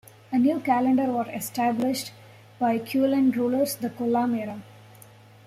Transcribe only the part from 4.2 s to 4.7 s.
era.